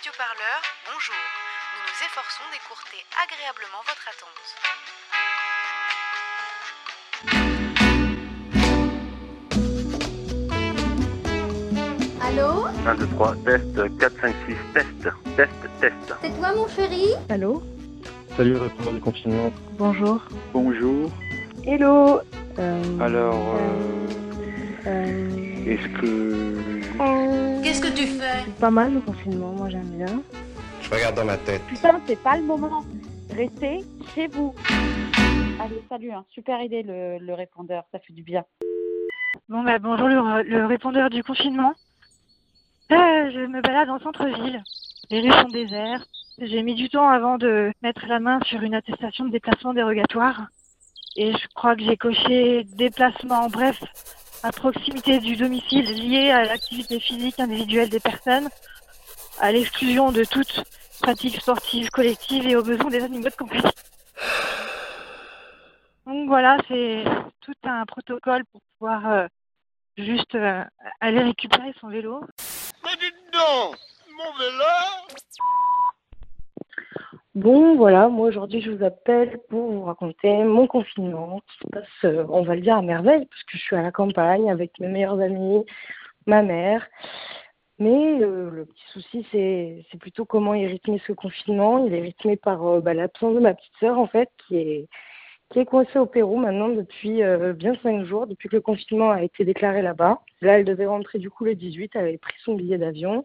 radioparleur, 0.00 0.60
bonjour. 0.86 1.14
Nous 1.76 1.82
nous 1.84 1.98
efforçons 2.06 2.44
d'écourter 2.52 3.04
agréablement 3.20 3.82
votre 3.84 4.08
attente. 4.08 5.50
Allô 12.22 12.66
1, 12.86 12.94
2, 12.94 13.06
3, 13.08 13.34
test, 13.44 13.98
4, 13.98 14.20
5, 14.20 14.34
6, 14.48 14.56
test, 14.74 14.86
test, 15.36 15.50
test. 15.80 16.14
C'est 16.22 16.38
toi 16.38 16.52
mon 16.54 16.68
chéri 16.68 17.08
Allô 17.28 17.62
Salut, 18.36 18.56
répondant 18.56 18.92
du 18.92 19.00
confinement. 19.00 19.52
Bonjour. 19.78 20.22
Bonjour. 20.52 21.10
Hello 21.66 22.20
Euh, 22.58 22.98
Alors, 23.00 23.34
euh, 23.56 24.86
euh, 24.86 25.66
est-ce 25.66 25.88
que... 26.00 26.79
Qu'est-ce 27.62 27.80
que 27.80 27.88
tu 27.96 28.06
fais? 28.06 28.42
c'est 28.44 28.60
pas 28.60 28.70
mal 28.70 28.92
le 28.92 29.00
confinement, 29.00 29.52
moi 29.52 29.68
j'aime 29.70 29.90
bien. 29.96 30.22
Je 30.82 30.90
regarde 30.90 31.14
dans 31.16 31.24
ma 31.24 31.36
tête. 31.38 31.62
Putain, 31.66 32.00
c'est 32.06 32.20
pas 32.22 32.36
le 32.36 32.42
moment. 32.42 32.84
Restez 33.34 33.84
chez 34.14 34.26
vous. 34.26 34.54
Allez, 35.60 35.82
salut, 35.88 36.10
hein. 36.12 36.24
super 36.30 36.60
idée 36.62 36.82
le, 36.82 37.18
le 37.18 37.34
répondeur, 37.34 37.84
ça 37.92 37.98
fait 38.00 38.12
du 38.12 38.22
bien. 38.22 38.44
Bon 39.48 39.62
bah 39.62 39.78
bonjour 39.78 40.08
le, 40.08 40.42
le 40.42 40.66
répondeur 40.66 41.10
du 41.10 41.22
confinement. 41.24 41.72
Euh, 42.92 43.30
je 43.32 43.46
me 43.46 43.60
balade 43.62 43.88
en 43.88 43.98
centre-ville. 44.00 44.62
Les 45.10 45.20
rues 45.20 45.32
sont 45.32 45.48
désertes. 45.48 46.08
J'ai 46.38 46.62
mis 46.62 46.74
du 46.74 46.88
temps 46.88 47.08
avant 47.08 47.38
de 47.38 47.72
mettre 47.82 48.06
la 48.06 48.20
main 48.20 48.40
sur 48.46 48.62
une 48.62 48.74
attestation 48.74 49.24
de 49.24 49.30
déplacement 49.30 49.74
dérogatoire. 49.74 50.46
Et 51.16 51.32
je 51.32 51.48
crois 51.54 51.76
que 51.76 51.82
j'ai 51.82 51.96
coché 51.96 52.64
déplacement, 52.76 53.48
bref, 53.48 53.82
à 54.42 54.52
proximité 54.52 55.18
du 55.18 55.36
domicile 55.36 55.84
lié 55.84 56.30
à 56.30 56.44
l'activité 56.44 56.98
physique 57.00 57.38
individuelle 57.40 57.88
des 57.88 58.00
personnes, 58.00 58.48
à 59.38 59.52
l'exclusion 59.52 60.12
de 60.12 60.24
toute 60.24 60.64
pratique 61.02 61.40
sportive 61.40 61.90
collective 61.90 62.46
et 62.46 62.56
aux 62.56 62.62
besoins 62.62 62.90
des 62.90 63.02
animaux 63.02 63.28
de 63.28 63.34
compagnie. 63.34 63.62
Donc 66.06 66.28
voilà, 66.28 66.56
c'est 66.68 67.04
tout 67.40 67.54
un 67.64 67.84
protocole 67.86 68.44
pour 68.52 68.60
pouvoir 68.78 69.06
euh, 69.06 69.26
juste 69.96 70.34
euh, 70.34 70.64
aller 71.00 71.22
récupérer 71.22 71.72
son 71.80 71.88
vélo. 71.88 72.20
Mais 72.84 72.96
dites 72.96 73.32
donc 73.32 73.76
Mon 74.16 74.32
vélo 74.38 75.10
Bon, 77.36 77.76
voilà, 77.76 78.08
moi 78.08 78.26
aujourd'hui 78.26 78.60
je 78.60 78.72
vous 78.72 78.84
appelle 78.84 79.38
pour 79.48 79.70
vous 79.70 79.82
raconter 79.82 80.42
mon 80.42 80.66
confinement 80.66 81.40
qui 81.46 81.58
se 81.58 81.68
passe, 81.70 82.04
euh, 82.04 82.24
on 82.28 82.42
va 82.42 82.56
le 82.56 82.60
dire, 82.60 82.76
à 82.76 82.82
merveille, 82.82 83.24
parce 83.26 83.42
que 83.44 83.56
je 83.56 83.62
suis 83.62 83.76
à 83.76 83.82
la 83.82 83.92
campagne 83.92 84.50
avec 84.50 84.80
mes 84.80 84.88
meilleurs 84.88 85.20
amis, 85.20 85.64
ma 86.26 86.42
mère. 86.42 86.88
Mais 87.78 88.20
euh, 88.20 88.50
le 88.50 88.66
petit 88.66 88.84
souci, 88.92 89.26
c'est 89.30 89.98
plutôt 90.00 90.24
comment 90.24 90.54
est 90.54 90.66
rythmé 90.66 91.00
ce 91.06 91.12
confinement. 91.12 91.86
Il 91.86 91.94
est 91.94 92.00
rythmé 92.00 92.36
par 92.36 92.66
euh, 92.66 92.80
bah, 92.80 92.94
l'absence 92.94 93.34
de 93.36 93.40
ma 93.40 93.54
petite 93.54 93.76
sœur, 93.78 93.98
en 93.98 94.08
fait, 94.08 94.28
qui 94.48 94.56
est, 94.56 94.88
qui 95.50 95.64
coincée 95.66 96.00
au 96.00 96.06
Pérou 96.06 96.36
maintenant 96.36 96.68
depuis 96.68 97.22
bien 97.54 97.74
cinq 97.82 98.04
jours, 98.04 98.26
depuis 98.26 98.48
que 98.48 98.56
le 98.56 98.62
confinement 98.62 99.10
a 99.10 99.22
été 99.22 99.44
déclaré 99.44 99.82
là-bas. 99.82 100.20
Là, 100.42 100.58
elle 100.58 100.64
devait 100.64 100.86
rentrer 100.86 101.18
du 101.18 101.30
coup 101.30 101.44
le 101.44 101.54
18, 101.54 101.92
elle 101.94 102.00
avait 102.02 102.18
pris 102.18 102.34
son 102.44 102.54
billet 102.54 102.78
d'avion 102.78 103.24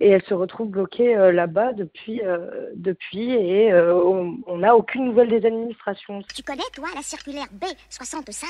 et 0.00 0.10
elle 0.10 0.22
se 0.24 0.34
retrouve 0.34 0.68
bloquée 0.68 1.16
euh, 1.16 1.32
là-bas 1.32 1.72
depuis, 1.72 2.22
euh, 2.22 2.70
depuis 2.74 3.32
et 3.32 3.72
euh, 3.72 3.94
on 3.94 4.38
on 4.46 4.58
n'a 4.58 4.76
aucune 4.76 5.06
nouvelle 5.06 5.28
des 5.28 5.44
administrations. 5.46 6.22
Tu 6.34 6.42
connais, 6.42 6.62
toi, 6.72 6.88
la 6.94 7.02
circulaire 7.02 7.46
B65 7.60 8.44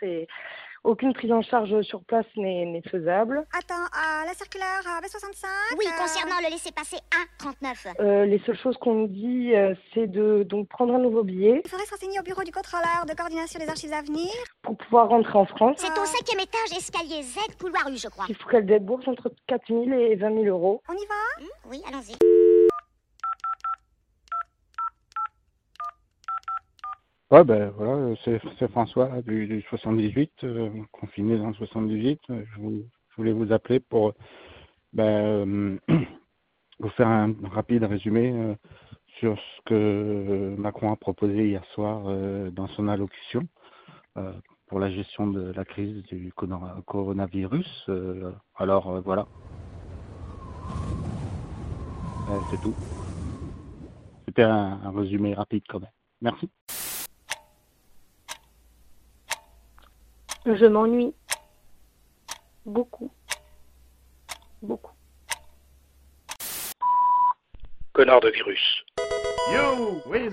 C'est 0.00 0.26
aucune 0.84 1.12
prise 1.14 1.32
en 1.32 1.42
charge 1.42 1.80
sur 1.82 2.02
place 2.02 2.26
n'est 2.36 2.82
faisable. 2.90 3.44
Attends, 3.56 3.74
euh, 3.74 4.26
la 4.26 4.34
circulaire 4.34 4.82
B65 5.02 5.46
Oui, 5.78 5.86
concernant 5.98 6.36
le 6.44 6.50
laissez-passer 6.50 6.96
A39. 7.38 7.94
Euh, 8.00 8.24
les 8.26 8.40
seules 8.40 8.58
choses 8.58 8.76
qu'on 8.78 8.94
nous 8.94 9.08
dit, 9.08 9.54
euh, 9.54 9.74
c'est 9.94 10.06
de 10.06 10.42
donc 10.42 10.68
prendre 10.68 10.94
un 10.94 10.98
nouveau 10.98 11.22
billet 11.22 11.62
Il 11.64 11.70
faudrait 11.70 11.86
se 11.86 11.92
renseigner 11.92 12.18
au 12.18 12.22
bureau 12.22 12.42
du 12.42 12.52
contrôleur 12.52 13.04
de 13.08 13.14
coordination 13.14 13.60
des 13.60 13.68
archives 13.68 13.92
à 13.92 14.02
venir. 14.02 14.30
pour 14.62 14.76
pouvoir 14.76 15.08
rentrer 15.08 15.38
en 15.38 15.46
France. 15.46 15.76
C'est 15.78 15.98
au 15.98 16.04
cinquième 16.04 16.40
étage, 16.40 16.76
escalier 16.76 17.22
Z, 17.22 17.38
couloir 17.60 17.88
U, 17.88 17.96
je 17.96 18.08
crois. 18.08 18.26
Il 18.28 18.36
faut 18.36 18.48
qu'elle 18.48 18.66
débourse 18.66 19.06
entre 19.06 19.32
4 19.46 19.62
000 19.68 19.84
et 19.92 20.16
20 20.16 20.34
000 20.42 20.44
euros. 20.46 20.82
On 20.88 20.94
y 20.94 21.06
va? 21.06 21.46
Oui, 21.70 21.82
allons-y. 21.88 22.16
Ouais, 27.32 27.44
ben 27.44 27.70
voilà, 27.72 28.14
c'est 28.24 28.68
François 28.70 29.22
du, 29.24 29.48
du 29.48 29.62
78, 29.64 30.32
euh, 30.44 30.70
confiné 30.92 31.38
dans 31.38 31.48
le 31.48 31.54
78. 31.56 32.20
Euh, 32.30 32.44
Je, 32.54 32.60
vous- 32.62 32.84
voulais 33.18 33.32
vous 33.34 33.52
appeler 33.52 33.80
pour 33.80 34.14
ben, 34.92 35.04
euh, 35.04 35.78
vous 36.80 36.90
faire 36.90 37.08
un 37.08 37.34
rapide 37.50 37.84
résumé 37.84 38.56
sur 39.20 39.38
ce 39.38 39.62
que 39.66 40.56
Macron 40.58 40.92
a 40.92 40.96
proposé 40.96 41.48
hier 41.48 41.64
soir 41.74 42.04
dans 42.52 42.68
son 42.68 42.88
allocution 42.88 43.48
pour 44.68 44.80
la 44.80 44.90
gestion 44.90 45.28
de 45.28 45.52
la 45.52 45.64
crise 45.64 46.02
du 46.04 46.32
corona- 46.34 46.82
coronavirus. 46.86 47.90
Alors 48.56 49.00
voilà, 49.02 49.28
c'est 52.50 52.60
tout. 52.60 52.76
C'était 54.28 54.42
un 54.44 54.90
résumé 54.92 55.34
rapide 55.34 55.64
quand 55.68 55.80
même. 55.80 55.90
Merci. 56.22 56.50
Je 60.44 60.66
m'ennuie. 60.66 61.14
Beaucoup. 62.66 63.12
Beaucoup. 64.60 64.90
Connard 67.92 68.20
de 68.20 68.30
virus. 68.30 68.84
You 69.52 70.00
win 70.06 70.32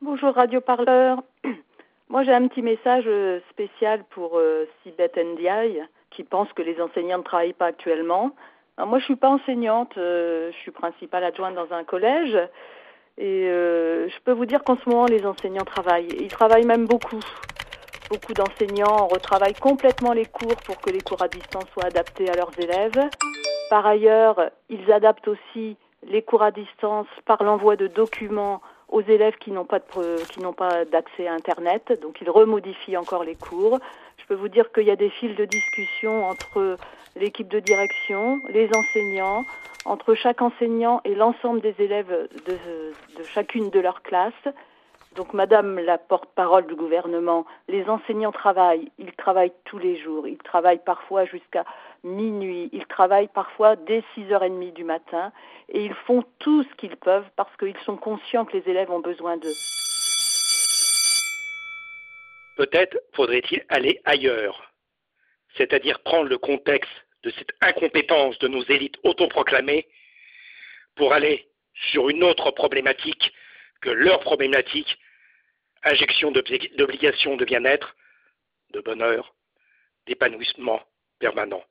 Bonjour 0.00 0.34
Radio 0.34 0.60
Parleur. 0.60 1.20
Moi 2.08 2.22
j'ai 2.22 2.32
un 2.32 2.46
petit 2.46 2.62
message 2.62 3.04
euh, 3.08 3.40
spécial 3.50 4.04
pour 4.10 4.38
euh, 4.38 4.68
Sibeth 4.82 5.16
Ndiaye 5.16 5.82
qui 6.10 6.22
pense 6.22 6.52
que 6.52 6.62
les 6.62 6.80
enseignants 6.80 7.18
ne 7.18 7.22
travaillent 7.24 7.52
pas 7.54 7.66
actuellement. 7.66 8.36
Alors, 8.76 8.88
moi 8.88 9.00
je 9.00 9.04
suis 9.04 9.16
pas 9.16 9.28
enseignante, 9.28 9.98
euh, 9.98 10.52
je 10.52 10.56
suis 10.58 10.70
principale 10.70 11.24
adjointe 11.24 11.56
dans 11.56 11.72
un 11.72 11.82
collège 11.82 12.38
et 13.18 13.48
euh, 13.48 14.08
je 14.08 14.14
peux 14.24 14.32
vous 14.32 14.46
dire 14.46 14.62
qu'en 14.62 14.76
ce 14.76 14.88
moment 14.88 15.06
les 15.06 15.26
enseignants 15.26 15.64
travaillent. 15.64 16.08
Ils 16.20 16.28
travaillent 16.28 16.64
même 16.64 16.86
beaucoup. 16.86 17.20
Beaucoup 18.10 18.32
d'enseignants 18.32 19.06
retravaillent 19.06 19.54
complètement 19.54 20.12
les 20.12 20.24
cours 20.24 20.56
pour 20.64 20.80
que 20.80 20.90
les 20.90 21.00
cours 21.00 21.20
à 21.20 21.28
distance 21.28 21.64
soient 21.74 21.86
adaptés 21.86 22.30
à 22.30 22.34
leurs 22.34 22.52
élèves. 22.58 23.10
Par 23.68 23.84
ailleurs, 23.86 24.50
ils 24.70 24.90
adaptent 24.92 25.28
aussi 25.28 25.76
les 26.06 26.22
cours 26.22 26.42
à 26.42 26.52
distance 26.52 27.08
par 27.26 27.42
l'envoi 27.42 27.76
de 27.76 27.86
documents 27.86 28.62
aux 28.88 29.02
élèves 29.02 29.36
qui 29.36 29.50
n'ont 29.50 29.64
pas 29.64 29.80
qui 30.30 30.40
n'ont 30.40 30.52
pas 30.52 30.84
d'accès 30.84 31.26
à 31.26 31.34
internet, 31.34 31.98
donc 32.02 32.20
ils 32.20 32.30
remodifient 32.30 32.96
encore 32.96 33.24
les 33.24 33.34
cours. 33.34 33.78
Je 34.18 34.26
peux 34.26 34.34
vous 34.34 34.48
dire 34.48 34.72
qu'il 34.72 34.84
y 34.84 34.90
a 34.90 34.96
des 34.96 35.10
fils 35.10 35.36
de 35.36 35.44
discussion 35.44 36.26
entre 36.26 36.76
l'équipe 37.16 37.48
de 37.48 37.60
direction, 37.60 38.40
les 38.48 38.68
enseignants, 38.74 39.44
entre 39.84 40.14
chaque 40.14 40.42
enseignant 40.42 41.00
et 41.04 41.14
l'ensemble 41.14 41.60
des 41.60 41.74
élèves 41.78 42.28
de 42.46 43.22
chacune 43.24 43.70
de 43.70 43.80
leurs 43.80 44.02
classes. 44.02 44.48
Donc 45.18 45.34
Madame 45.34 45.80
la 45.80 45.98
porte-parole 45.98 46.68
du 46.68 46.76
gouvernement, 46.76 47.44
les 47.66 47.88
enseignants 47.88 48.30
travaillent, 48.30 48.92
ils 48.98 49.10
travaillent 49.14 49.52
tous 49.64 49.78
les 49.78 50.00
jours, 50.00 50.28
ils 50.28 50.38
travaillent 50.38 50.84
parfois 50.84 51.24
jusqu'à 51.24 51.64
minuit, 52.04 52.70
ils 52.72 52.86
travaillent 52.86 53.26
parfois 53.26 53.74
dès 53.74 54.04
6h30 54.16 54.72
du 54.74 54.84
matin 54.84 55.32
et 55.70 55.84
ils 55.84 55.94
font 56.06 56.22
tout 56.38 56.62
ce 56.62 56.72
qu'ils 56.76 56.96
peuvent 56.96 57.28
parce 57.34 57.50
qu'ils 57.56 57.76
sont 57.78 57.96
conscients 57.96 58.44
que 58.44 58.56
les 58.56 58.70
élèves 58.70 58.92
ont 58.92 59.00
besoin 59.00 59.36
d'eux. 59.38 59.56
Peut-être 62.56 62.96
faudrait-il 63.12 63.64
aller 63.70 64.00
ailleurs. 64.04 64.72
C'est-à-dire 65.56 65.98
prendre 66.04 66.28
le 66.28 66.38
contexte 66.38 66.92
de 67.24 67.30
cette 67.30 67.50
incompétence 67.60 68.38
de 68.38 68.46
nos 68.46 68.62
élites 68.62 68.98
autoproclamées 69.02 69.88
pour 70.94 71.12
aller 71.12 71.48
sur 71.90 72.08
une 72.08 72.22
autre 72.22 72.52
problématique 72.52 73.32
que 73.80 73.90
leur 73.90 74.20
problématique, 74.20 74.96
injection 75.84 76.30
d'obli- 76.30 76.70
d'obligations 76.76 77.36
de 77.36 77.44
bien-être, 77.44 77.94
de 78.72 78.80
bonheur, 78.80 79.34
d'épanouissement 80.06 80.80
permanent. 81.18 81.62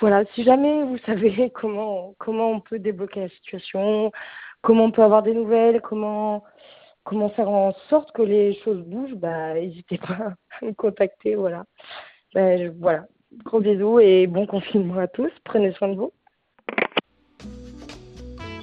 Voilà, 0.00 0.24
si 0.34 0.44
jamais 0.44 0.82
vous 0.84 0.98
savez 0.98 1.50
comment 1.54 2.14
comment 2.18 2.50
on 2.52 2.60
peut 2.60 2.78
débloquer 2.78 3.20
la 3.20 3.28
situation, 3.30 4.12
comment 4.62 4.84
on 4.84 4.90
peut 4.92 5.02
avoir 5.02 5.22
des 5.22 5.34
nouvelles, 5.34 5.80
comment 5.80 6.44
comment 7.04 7.30
faire 7.30 7.48
en 7.48 7.72
sorte 7.88 8.12
que 8.12 8.22
les 8.22 8.54
choses 8.62 8.82
bougent, 8.82 9.14
bah 9.16 9.54
n'hésitez 9.54 9.98
pas 9.98 10.34
à 10.60 10.64
me 10.64 10.72
contacter, 10.72 11.34
voilà. 11.34 11.64
Je- 12.34 12.68
voilà. 12.78 13.06
Gros 13.44 13.60
bisous 13.60 14.00
et 14.00 14.26
bon 14.26 14.46
confinement 14.46 14.98
à 14.98 15.06
tous. 15.08 15.30
Prenez 15.44 15.72
soin 15.72 15.88
de 15.88 15.96
vous. 15.96 16.12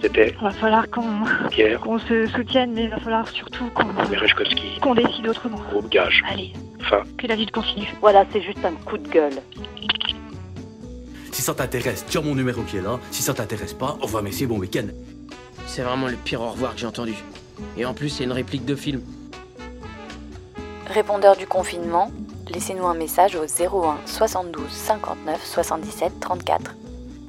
C'était 0.05 0.35
Il 0.37 0.43
va 0.43 0.51
falloir 0.51 0.85
qu'on 0.91 1.97
se 1.97 2.27
soutienne, 2.27 2.73
mais 2.73 2.83
il 2.83 2.89
va 2.91 2.99
falloir 2.99 3.27
surtout 3.27 3.65
qu'on 3.71 4.93
décide 4.93 5.27
autrement. 5.27 5.57
groupe 5.71 5.89
gage, 5.89 6.23
Allez, 6.31 6.53
fin. 6.79 7.01
que 7.17 7.25
la 7.25 7.35
vie 7.35 7.47
continue. 7.47 7.91
Voilà, 8.01 8.23
c'est 8.31 8.41
juste 8.43 8.63
un 8.63 8.73
coup 8.87 8.99
de 8.99 9.07
gueule. 9.09 9.33
Si 11.31 11.41
ça 11.41 11.55
t'intéresse, 11.55 12.05
as 12.15 12.21
mon 12.21 12.35
numéro 12.35 12.61
qui 12.61 12.77
est 12.77 12.81
là. 12.81 12.99
Si 13.09 13.23
ça 13.23 13.33
t'intéresse 13.33 13.73
pas, 13.73 13.97
au 13.99 14.05
revoir, 14.05 14.21
merci, 14.21 14.45
bon 14.45 14.59
week-end. 14.59 14.85
C'est 15.65 15.81
vraiment 15.81 16.05
le 16.07 16.17
pire 16.17 16.39
au 16.41 16.51
revoir 16.51 16.75
que 16.75 16.79
j'ai 16.81 16.85
entendu. 16.85 17.15
Et 17.75 17.83
en 17.83 17.95
plus, 17.95 18.09
c'est 18.09 18.25
une 18.25 18.31
réplique 18.31 18.65
de 18.65 18.75
film. 18.75 19.01
Répondeur 20.85 21.35
du 21.35 21.47
confinement, 21.47 22.11
laissez-nous 22.53 22.85
un 22.85 22.93
message 22.93 23.35
au 23.35 23.43
01 23.43 23.97
72 24.05 24.69
59 24.69 25.43
77 25.43 26.19
34. 26.19 26.75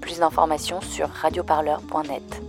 Plus 0.02 0.18
d'informations 0.18 0.82
sur 0.82 1.08
radioparleur.net. 1.08 2.42